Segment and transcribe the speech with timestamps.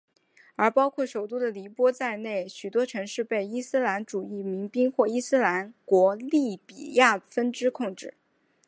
[0.55, 8.15] 而包括首都的黎波里在内的许多城市被伊斯兰主义民兵或伊斯兰国利比亚分支控制。